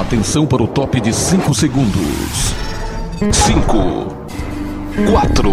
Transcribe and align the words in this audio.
Atenção 0.00 0.46
para 0.46 0.62
o 0.62 0.66
top 0.66 0.98
de 0.98 1.12
5 1.12 1.54
segundos. 1.54 2.54
5, 3.30 4.16
4, 5.12 5.52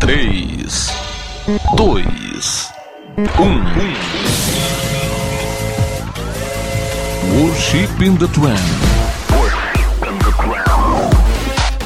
3, 0.00 0.92
2, 1.76 2.72
1. 3.16 3.22
Worship 7.40 8.04
in 8.04 8.16
the 8.16 8.26
Trend. 8.26 8.58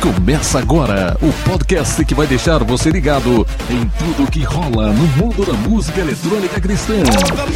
Começa 0.00 0.58
agora 0.58 1.18
o 1.20 1.30
podcast 1.46 2.02
que 2.06 2.14
vai 2.14 2.26
deixar 2.26 2.64
você 2.64 2.88
ligado 2.88 3.46
em 3.68 3.86
tudo 3.98 4.30
que 4.30 4.42
rola 4.42 4.94
no 4.94 5.06
mundo 5.08 5.44
da 5.44 5.52
música 5.52 6.00
eletrônica 6.00 6.58
cristã. 6.58 6.94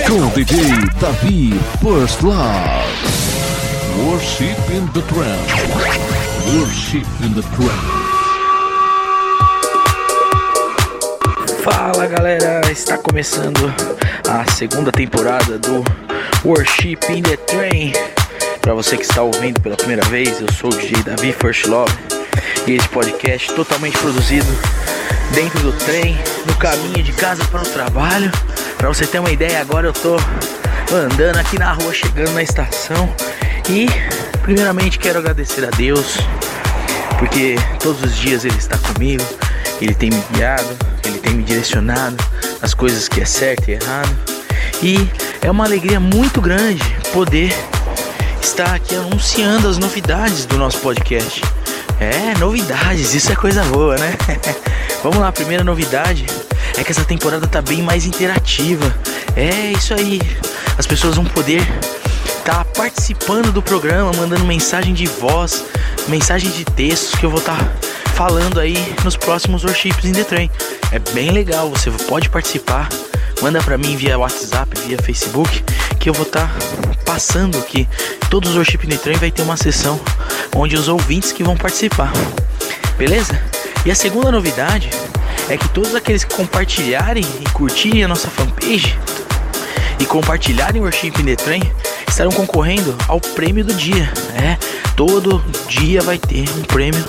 Com 0.06 0.26
o 0.26 0.30
DJ 0.30 0.58
Davi 1.00 1.58
First 1.80 2.20
Love. 2.22 3.45
Worship 4.04 4.58
in 4.70 4.86
the 4.92 5.00
Trend. 5.08 5.40
Worship 6.54 7.06
in 7.22 7.32
the 7.32 7.42
Trend. 7.56 7.72
Fala 11.62 12.06
galera, 12.06 12.60
está 12.70 12.98
começando 12.98 13.72
a 14.28 14.44
segunda 14.52 14.92
temporada 14.92 15.58
do 15.58 15.82
Worship 16.44 16.98
in 17.08 17.22
the 17.22 17.38
Train. 17.38 17.94
Para 18.60 18.74
você 18.74 18.98
que 18.98 19.04
está 19.04 19.22
ouvindo 19.22 19.62
pela 19.62 19.76
primeira 19.76 20.04
vez, 20.04 20.42
eu 20.42 20.52
sou 20.52 20.70
o 20.70 20.76
DJ 20.76 21.02
Davi 21.02 21.32
First 21.32 21.64
Love 21.64 21.92
e 22.66 22.72
esse 22.72 22.88
podcast 22.90 23.50
totalmente 23.54 23.96
produzido 23.96 24.46
dentro 25.34 25.58
do 25.60 25.72
trem, 25.72 26.18
no 26.46 26.54
caminho 26.56 27.02
de 27.02 27.12
casa 27.12 27.42
para 27.46 27.62
o 27.62 27.66
trabalho. 27.66 28.30
Para 28.76 28.88
você 28.88 29.06
ter 29.06 29.20
uma 29.20 29.30
ideia, 29.30 29.58
agora 29.58 29.86
eu 29.86 29.92
tô 29.94 30.16
andando 30.94 31.38
aqui 31.38 31.58
na 31.58 31.72
rua, 31.72 31.94
chegando 31.94 32.32
na 32.32 32.42
estação 32.42 33.10
e 33.68 33.86
primeiramente 34.42 34.98
quero 34.98 35.18
agradecer 35.18 35.64
a 35.64 35.70
Deus 35.70 36.16
porque 37.18 37.56
todos 37.80 38.02
os 38.02 38.16
dias 38.16 38.44
Ele 38.44 38.56
está 38.56 38.78
comigo, 38.78 39.24
Ele 39.80 39.94
tem 39.94 40.10
me 40.10 40.22
guiado, 40.32 40.76
Ele 41.04 41.18
tem 41.18 41.34
me 41.34 41.42
direcionado 41.42 42.16
nas 42.60 42.74
coisas 42.74 43.08
que 43.08 43.20
é 43.20 43.24
certo 43.24 43.68
e 43.68 43.72
errado 43.72 44.16
e 44.82 45.08
é 45.40 45.50
uma 45.50 45.64
alegria 45.64 45.98
muito 45.98 46.40
grande 46.40 46.82
poder 47.12 47.52
estar 48.42 48.74
aqui 48.74 48.94
anunciando 48.94 49.68
as 49.68 49.78
novidades 49.78 50.46
do 50.46 50.56
nosso 50.56 50.78
podcast. 50.78 51.40
É, 51.98 52.38
novidades, 52.38 53.14
isso 53.14 53.32
é 53.32 53.34
coisa 53.34 53.64
boa, 53.64 53.96
né? 53.96 54.16
Vamos 55.02 55.18
lá, 55.18 55.28
a 55.28 55.32
primeira 55.32 55.64
novidade 55.64 56.26
é 56.76 56.84
que 56.84 56.92
essa 56.92 57.04
temporada 57.04 57.46
tá 57.46 57.62
bem 57.62 57.82
mais 57.82 58.04
interativa. 58.04 58.94
É 59.34 59.72
isso 59.72 59.94
aí. 59.94 60.20
As 60.78 60.86
pessoas 60.86 61.16
vão 61.16 61.24
poder 61.24 61.66
estar 62.46 62.64
tá 62.64 62.70
participando 62.76 63.50
do 63.50 63.60
programa, 63.60 64.12
mandando 64.12 64.44
mensagem 64.44 64.94
de 64.94 65.06
voz, 65.06 65.64
mensagem 66.06 66.48
de 66.50 66.64
textos 66.64 67.18
que 67.18 67.26
eu 67.26 67.30
vou 67.30 67.40
estar 67.40 67.58
tá 67.58 67.72
falando 68.14 68.60
aí 68.60 68.76
nos 69.02 69.16
próximos 69.16 69.64
worships 69.64 70.04
in 70.04 70.12
the 70.12 70.22
train. 70.22 70.48
É 70.92 71.00
bem 71.12 71.32
legal, 71.32 71.68
você 71.68 71.90
pode 72.06 72.28
participar. 72.28 72.88
Manda 73.42 73.60
para 73.60 73.76
mim 73.76 73.96
via 73.96 74.16
WhatsApp, 74.16 74.80
via 74.86 74.96
Facebook, 74.98 75.64
que 75.98 76.08
eu 76.08 76.14
vou 76.14 76.24
estar 76.24 76.46
tá 76.46 76.94
passando 77.04 77.58
aqui. 77.58 77.88
Todos 78.30 78.50
os 78.50 78.56
worship 78.56 78.78
in 78.84 78.96
the 78.96 79.12
vai 79.14 79.32
ter 79.32 79.42
uma 79.42 79.56
sessão 79.56 80.00
onde 80.54 80.76
os 80.76 80.86
ouvintes 80.86 81.32
que 81.32 81.42
vão 81.42 81.56
participar. 81.56 82.12
Beleza? 82.96 83.38
E 83.84 83.90
a 83.90 83.94
segunda 83.94 84.30
novidade 84.30 84.88
é 85.48 85.56
que 85.56 85.68
todos 85.70 85.96
aqueles 85.96 86.22
que 86.22 86.34
compartilharem 86.34 87.24
e 87.40 87.50
curtirem 87.50 88.04
a 88.04 88.08
nossa 88.08 88.28
fanpage 88.28 88.96
e 89.98 90.06
compartilharem 90.06 90.80
o 90.80 90.84
Worship 90.84 91.12
in 91.18 91.24
the 91.24 91.36
estarão 92.08 92.30
concorrendo 92.32 92.94
ao 93.08 93.20
prêmio 93.20 93.64
do 93.64 93.74
dia. 93.74 94.12
É, 94.34 94.56
todo 94.94 95.44
dia 95.68 96.00
vai 96.02 96.18
ter 96.18 96.48
um 96.56 96.62
prêmio 96.62 97.04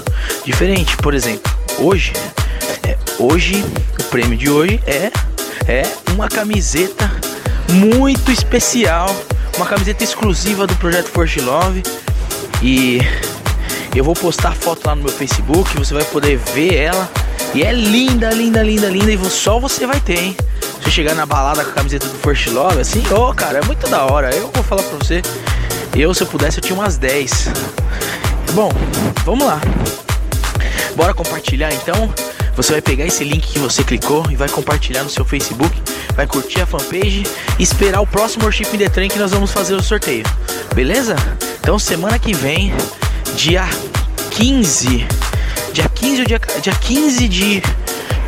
diferente. 0.46 0.96
Por 0.98 1.14
exemplo, 1.14 1.52
hoje, 1.80 2.14
é, 2.84 2.98
hoje 3.20 3.64
o 4.00 4.04
prêmio 4.06 4.38
de 4.38 4.50
hoje 4.50 4.82
é 4.86 5.12
é 5.68 5.84
uma 6.14 6.30
camiseta 6.30 7.12
muito 7.70 8.32
especial, 8.32 9.14
uma 9.58 9.66
camiseta 9.66 10.04
exclusiva 10.04 10.66
do 10.66 10.74
projeto 10.76 11.10
Forge 11.10 11.42
Love 11.42 11.84
e 12.62 13.02
eu 13.94 14.04
vou 14.04 14.14
postar 14.14 14.54
foto 14.54 14.88
lá 14.88 14.96
no 14.96 15.04
meu 15.04 15.12
Facebook, 15.12 15.76
você 15.78 15.94
vai 15.94 16.06
poder 16.06 16.38
ver 16.38 16.76
ela. 16.76 17.10
E 17.54 17.64
é 17.64 17.72
linda, 17.72 18.30
linda, 18.30 18.62
linda, 18.62 18.90
linda. 18.90 19.12
E 19.12 19.30
só 19.30 19.60
você 19.60 19.86
vai 19.86 20.00
ter, 20.00 20.20
hein? 20.20 20.38
Você 20.82 20.92
chegar 20.92 21.16
na 21.16 21.26
balada 21.26 21.64
com 21.64 21.72
a 21.72 21.74
camiseta 21.74 22.08
do 22.08 22.18
First 22.20 22.48
Love, 22.48 22.80
assim, 22.80 23.04
ô 23.12 23.30
oh, 23.30 23.34
cara, 23.34 23.60
é 23.60 23.66
muito 23.66 23.88
da 23.88 24.06
hora. 24.06 24.34
Eu 24.36 24.50
vou 24.54 24.64
falar 24.64 24.84
pra 24.84 24.98
você. 24.98 25.22
Eu, 25.96 26.14
se 26.14 26.24
eu 26.24 26.28
pudesse, 26.28 26.60
eu 26.60 26.64
tinha 26.64 26.78
umas 26.78 26.98
10. 26.98 27.50
Bom, 28.54 28.72
vamos 29.26 29.46
lá. 29.46 29.60
Bora 30.96 31.14
compartilhar 31.14 31.74
então. 31.74 32.14
Você 32.56 32.72
vai 32.72 32.82
pegar 32.82 33.06
esse 33.06 33.24
link 33.24 33.46
que 33.46 33.60
você 33.60 33.84
clicou 33.84 34.26
e 34.32 34.36
vai 34.36 34.50
compartilhar 34.50 35.04
no 35.04 35.12
seu 35.12 35.24
Facebook, 35.24 35.80
vai 36.16 36.26
curtir 36.26 36.62
a 36.62 36.66
fanpage 36.66 37.24
e 37.60 37.62
esperar 37.62 38.02
o 38.02 38.08
próximo 38.08 38.46
Worship 38.46 38.66
in 38.74 38.80
the 38.80 39.08
que 39.08 39.20
nós 39.20 39.30
vamos 39.30 39.52
fazer 39.52 39.76
o 39.76 39.84
sorteio. 39.84 40.24
Beleza? 40.74 41.16
Então 41.60 41.78
semana 41.78 42.18
que 42.18 42.34
vem 42.34 42.74
dia 43.36 43.64
15, 44.32 45.06
dia 45.72 45.88
15, 45.88 46.26
dia, 46.26 46.42
dia 46.60 46.74
15 46.74 47.28
de, 47.28 47.62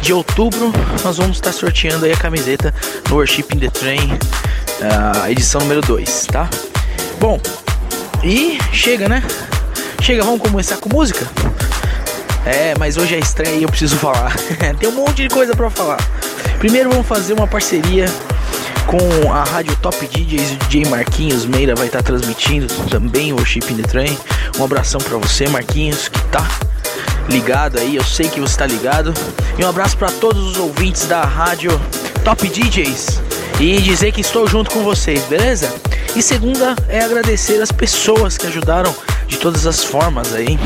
de 0.01 0.13
outubro, 0.13 0.71
nós 1.03 1.17
vamos 1.17 1.37
estar 1.37 1.51
sorteando 1.51 2.05
aí 2.05 2.11
a 2.11 2.17
camiseta 2.17 2.73
no 3.09 3.15
Worship 3.15 3.45
in 3.53 3.59
the 3.59 3.69
Train, 3.69 4.17
a 5.23 5.29
edição 5.29 5.61
número 5.61 5.81
2, 5.81 6.27
tá? 6.27 6.49
Bom, 7.19 7.39
e 8.23 8.57
chega, 8.71 9.09
né? 9.09 9.23
Chega, 10.01 10.23
vamos 10.23 10.41
começar 10.41 10.77
com 10.77 10.89
música? 10.89 11.27
É, 12.45 12.73
mas 12.79 12.97
hoje 12.97 13.15
é 13.15 13.19
estreia 13.19 13.55
e 13.55 13.63
eu 13.63 13.69
preciso 13.69 13.97
falar. 13.97 14.33
Tem 14.79 14.89
um 14.89 14.93
monte 14.93 15.27
de 15.27 15.29
coisa 15.29 15.55
para 15.55 15.69
falar. 15.69 15.99
Primeiro 16.57 16.89
vamos 16.89 17.05
fazer 17.05 17.33
uma 17.33 17.47
parceria 17.47 18.05
com 18.87 19.31
a 19.31 19.43
rádio 19.43 19.75
Top 19.77 19.95
DJs, 20.07 20.53
o 20.53 20.55
DJ 20.55 20.85
Marquinhos 20.85 21.45
Meira 21.45 21.75
vai 21.75 21.87
estar 21.87 22.01
transmitindo 22.01 22.67
também 22.89 23.31
o 23.31 23.35
Worship 23.35 23.61
in 23.69 23.75
the 23.75 23.83
Train. 23.83 24.17
Um 24.57 24.63
abração 24.63 24.99
para 24.99 25.17
você, 25.17 25.47
Marquinhos, 25.47 26.07
que 26.07 26.19
tá 26.25 26.47
ligado 27.29 27.77
aí, 27.77 27.95
eu 27.95 28.03
sei 28.03 28.27
que 28.27 28.39
você 28.39 28.57
tá 28.57 28.65
ligado. 28.65 29.13
E 29.57 29.63
um 29.63 29.69
abraço 29.69 29.97
para 29.97 30.11
todos 30.11 30.51
os 30.51 30.57
ouvintes 30.57 31.07
da 31.07 31.23
rádio 31.23 31.71
Top 32.23 32.47
DJs 32.47 33.21
e 33.59 33.81
dizer 33.81 34.11
que 34.11 34.21
estou 34.21 34.47
junto 34.47 34.71
com 34.71 34.83
vocês, 34.83 35.23
beleza? 35.25 35.73
E 36.15 36.21
segunda 36.21 36.75
é 36.87 37.01
agradecer 37.01 37.61
as 37.61 37.71
pessoas 37.71 38.37
que 38.37 38.47
ajudaram 38.47 38.93
de 39.27 39.37
todas 39.37 39.67
as 39.67 39.83
formas 39.83 40.33
aí. 40.33 40.59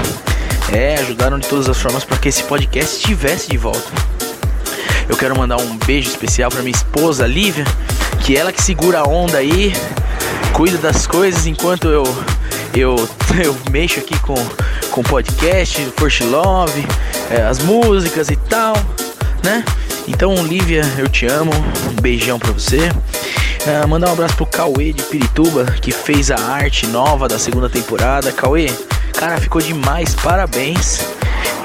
É, 0.72 0.96
ajudaram 0.96 1.38
de 1.38 1.48
todas 1.48 1.68
as 1.68 1.80
formas 1.80 2.04
para 2.04 2.18
que 2.18 2.30
esse 2.30 2.44
podcast 2.44 2.96
estivesse 2.96 3.50
de 3.50 3.58
volta. 3.58 3.92
Eu 5.10 5.18
quero 5.18 5.38
mandar 5.38 5.58
um 5.58 5.78
beijo 5.78 6.10
especial 6.10 6.50
para 6.50 6.62
minha 6.62 6.76
esposa 6.76 7.28
Lívia, 7.28 7.66
que 8.22 8.38
ela 8.38 8.54
que 8.54 8.62
segura 8.62 9.00
a 9.00 9.04
onda 9.04 9.38
aí, 9.38 9.74
cuida 10.54 10.78
das 10.78 11.06
coisas 11.06 11.46
enquanto 11.46 11.90
eu 11.90 12.04
eu, 12.76 12.96
eu 13.44 13.56
mexo 13.72 14.00
aqui 14.00 14.18
com 14.20 14.36
com 14.94 15.02
podcast, 15.02 15.92
First 15.98 16.22
Love, 16.22 16.86
é, 17.32 17.42
as 17.42 17.58
músicas 17.58 18.30
e 18.30 18.36
tal, 18.36 18.76
né? 19.44 19.66
Então, 20.08 20.36
Lívia, 20.46 20.84
eu 21.00 21.10
te 21.10 21.26
amo. 21.26 21.52
Um 21.90 22.00
beijão 22.00 22.38
pra 22.38 22.52
você. 22.52 22.92
Uh, 23.66 23.88
mandar 23.88 24.10
um 24.10 24.14
abraço 24.14 24.36
pro 24.36 24.46
Cauê 24.46 24.94
de 24.94 25.02
Pirituba, 25.04 25.66
que 25.82 25.92
fez 25.92 26.30
a 26.30 26.36
arte 26.38 26.86
nova 26.88 27.28
da 27.28 27.40
segunda 27.40 27.68
temporada. 27.68 28.32
Cauê, 28.32 28.68
cara, 29.14 29.42
ficou 29.42 29.60
demais, 29.60 30.14
parabéns. 30.14 31.00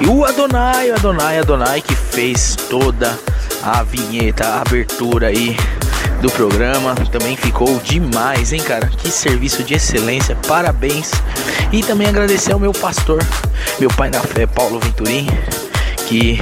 E 0.01 0.07
o 0.07 0.25
Adonai, 0.25 0.89
o 0.89 0.95
Adonai, 0.95 1.37
Adonai, 1.37 1.81
que 1.81 1.93
fez 1.93 2.55
toda 2.67 3.15
a 3.61 3.83
vinheta, 3.83 4.47
a 4.47 4.61
abertura 4.61 5.27
aí 5.27 5.55
do 6.21 6.29
programa. 6.31 6.95
Também 7.11 7.35
ficou 7.35 7.79
demais, 7.79 8.53
hein, 8.53 8.61
cara? 8.61 8.87
Que 8.87 9.09
serviço 9.09 9.63
de 9.63 9.73
excelência, 9.73 10.35
parabéns. 10.47 11.11
E 11.71 11.83
também 11.83 12.07
agradecer 12.07 12.51
ao 12.51 12.59
meu 12.59 12.71
pastor, 12.71 13.23
meu 13.79 13.89
pai 13.89 14.09
na 14.09 14.21
fé, 14.21 14.45
Paulo 14.45 14.79
Venturim, 14.79 15.27
que 16.07 16.39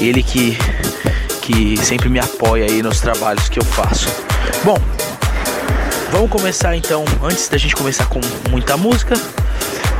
ele 0.00 0.22
que, 0.22 0.56
que 1.42 1.76
sempre 1.78 2.08
me 2.08 2.18
apoia 2.18 2.66
aí 2.66 2.82
nos 2.82 3.00
trabalhos 3.00 3.48
que 3.48 3.58
eu 3.58 3.64
faço. 3.64 4.08
Bom, 4.64 4.78
vamos 6.10 6.30
começar 6.30 6.76
então, 6.76 7.04
antes 7.22 7.48
da 7.48 7.58
gente 7.58 7.74
começar 7.74 8.06
com 8.06 8.20
muita 8.48 8.76
música. 8.76 9.14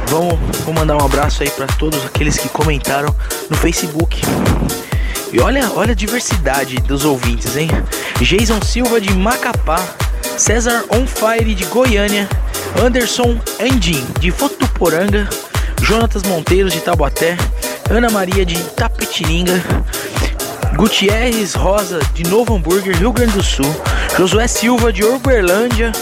Vamos, 0.07 0.39
vou 0.65 0.75
mandar 0.75 0.97
um 0.97 1.05
abraço 1.05 1.43
aí 1.43 1.51
para 1.51 1.67
todos 1.67 2.05
aqueles 2.05 2.37
que 2.37 2.49
comentaram 2.49 3.15
no 3.49 3.57
Facebook. 3.57 4.21
E 5.33 5.39
olha, 5.39 5.71
olha 5.77 5.93
a 5.93 5.95
diversidade 5.95 6.77
dos 6.77 7.05
ouvintes, 7.05 7.57
hein? 7.57 7.69
Jason 8.21 8.61
Silva 8.63 9.01
de 9.01 9.15
Macapá, 9.15 9.81
César 10.37 10.85
On 10.91 11.07
Fire 11.07 11.55
de 11.55 11.65
Goiânia, 11.67 12.29
Anderson 12.83 13.39
Andim 13.61 14.05
de 14.19 14.33
Fotuporanga, 14.33 15.29
Jonatas 15.83 16.25
Monteiros 16.25 16.73
de 16.73 16.81
Taubaté, 16.81 17.37
Ana 17.89 18.11
Maria 18.11 18.45
de 18.45 18.59
Tapetininga, 18.71 19.63
Gutierrez 20.75 21.55
Rosa 21.55 22.01
de 22.13 22.25
Novo 22.25 22.55
Hambúrguer, 22.55 22.97
Rio 22.97 23.13
Grande 23.13 23.33
do 23.33 23.43
Sul, 23.43 23.73
Josué 24.17 24.49
Silva 24.49 24.93
de 24.93 25.05
Uberlândia, 25.05 25.93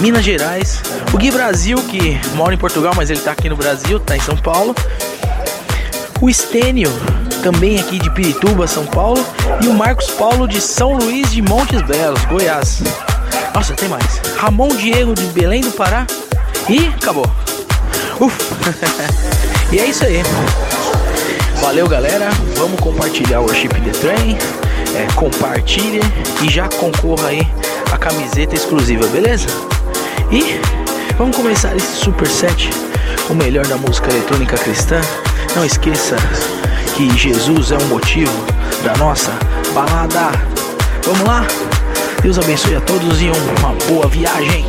Minas 0.00 0.24
Gerais. 0.24 0.80
O 1.12 1.18
Gui 1.18 1.30
Brasil, 1.30 1.76
que 1.84 2.20
mora 2.34 2.54
em 2.54 2.58
Portugal, 2.58 2.92
mas 2.96 3.10
ele 3.10 3.20
tá 3.20 3.30
aqui 3.30 3.48
no 3.48 3.56
Brasil, 3.56 4.00
tá 4.00 4.16
em 4.16 4.20
São 4.20 4.36
Paulo. 4.36 4.74
O 6.20 6.28
Estênio, 6.28 6.90
também 7.42 7.78
aqui 7.78 7.98
de 7.98 8.08
Pirituba, 8.10 8.66
São 8.66 8.86
Paulo. 8.86 9.22
E 9.62 9.66
o 9.66 9.74
Marcos 9.74 10.10
Paulo 10.12 10.46
de 10.46 10.60
São 10.60 10.94
Luís 10.94 11.30
de 11.30 11.42
Montes 11.42 11.82
Belos, 11.82 12.24
Goiás. 12.26 12.82
Nossa, 13.54 13.74
tem 13.74 13.88
mais. 13.88 14.20
Ramon 14.38 14.68
Diego 14.68 15.12
de 15.14 15.24
Belém 15.26 15.60
do 15.60 15.72
Pará. 15.72 16.06
E 16.68 16.86
acabou. 16.86 17.28
Uf. 18.20 18.38
e 19.72 19.78
é 19.78 19.86
isso 19.86 20.04
aí. 20.04 20.22
Valeu, 21.60 21.88
galera. 21.88 22.30
Vamos 22.56 22.80
compartilhar 22.80 23.40
o 23.40 23.44
Worship 23.44 23.68
the 23.68 23.90
Train. 23.90 24.38
É, 24.94 25.06
compartilhe 25.14 26.00
e 26.42 26.50
já 26.50 26.68
concorra 26.68 27.28
aí 27.28 27.46
a 27.90 27.98
camiseta 27.98 28.54
exclusiva, 28.54 29.06
beleza? 29.08 29.46
E 30.30 30.60
vamos 31.16 31.36
começar 31.36 31.74
esse 31.74 31.96
super 31.96 32.28
set, 32.28 32.70
o 33.30 33.34
melhor 33.34 33.66
da 33.66 33.76
música 33.76 34.10
eletrônica 34.10 34.56
cristã. 34.58 35.00
Não 35.56 35.64
esqueça 35.64 36.16
que 36.94 37.08
Jesus 37.16 37.72
é 37.72 37.78
o 37.78 37.84
motivo 37.86 38.32
da 38.84 38.94
nossa 38.96 39.32
balada. 39.74 40.30
Vamos 41.04 41.26
lá? 41.26 41.46
Deus 42.22 42.38
abençoe 42.38 42.76
a 42.76 42.80
todos 42.82 43.20
e 43.20 43.30
uma 43.30 43.74
boa 43.88 44.06
viagem. 44.08 44.66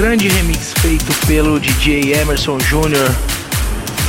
Grande 0.00 0.28
remix 0.28 0.72
feito 0.78 1.12
pelo 1.26 1.60
DJ 1.60 2.14
Emerson 2.14 2.56
Jr. 2.56 3.14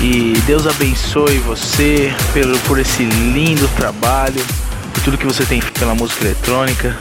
E 0.01 0.31
Deus 0.47 0.65
abençoe 0.65 1.37
você 1.39 2.13
pelo, 2.33 2.57
por 2.59 2.79
esse 2.79 3.03
lindo 3.03 3.67
trabalho, 3.75 4.41
por 4.93 5.03
tudo 5.03 5.17
que 5.17 5.25
você 5.25 5.43
tem 5.43 5.59
feito 5.59 5.77
pela 5.77 5.93
música 5.93 6.23
eletrônica. 6.23 6.97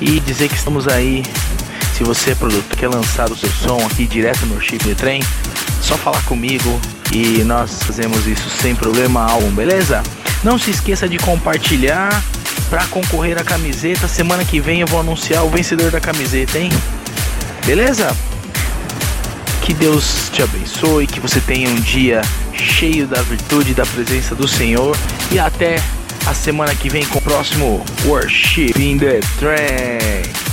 E 0.00 0.20
dizer 0.20 0.48
que 0.48 0.54
estamos 0.54 0.86
aí. 0.86 1.24
Se 1.96 2.04
você 2.04 2.30
é 2.30 2.34
produtor, 2.36 2.76
quer 2.76 2.86
lançar 2.86 3.28
o 3.28 3.36
seu 3.36 3.50
som 3.50 3.84
aqui 3.84 4.06
direto 4.06 4.46
no 4.46 4.60
Chip 4.60 4.84
de 4.84 4.94
Trem, 4.94 5.20
só 5.82 5.96
falar 5.96 6.22
comigo 6.22 6.80
e 7.10 7.42
nós 7.42 7.82
fazemos 7.82 8.24
isso 8.28 8.48
sem 8.48 8.72
problema 8.72 9.28
algum, 9.28 9.50
beleza? 9.50 10.00
Não 10.44 10.56
se 10.56 10.70
esqueça 10.70 11.08
de 11.08 11.18
compartilhar 11.18 12.22
para 12.70 12.84
concorrer 12.86 13.36
à 13.36 13.42
camiseta. 13.42 14.06
Semana 14.06 14.44
que 14.44 14.60
vem 14.60 14.80
eu 14.80 14.86
vou 14.86 15.00
anunciar 15.00 15.44
o 15.44 15.50
vencedor 15.50 15.90
da 15.90 15.98
camiseta, 15.98 16.56
hein? 16.56 16.70
Beleza? 17.66 18.16
Que 19.68 19.74
Deus 19.74 20.30
te 20.32 20.42
abençoe, 20.42 21.06
que 21.06 21.20
você 21.20 21.42
tenha 21.42 21.68
um 21.68 21.74
dia 21.74 22.22
cheio 22.54 23.06
da 23.06 23.20
virtude 23.20 23.74
da 23.74 23.84
presença 23.84 24.34
do 24.34 24.48
Senhor. 24.48 24.96
E 25.30 25.38
até 25.38 25.76
a 26.24 26.32
semana 26.32 26.74
que 26.74 26.88
vem 26.88 27.04
com 27.04 27.18
o 27.18 27.20
próximo 27.22 27.84
Worship 28.06 28.72
in 28.78 28.96
the 28.96 29.20
Train. 29.38 30.47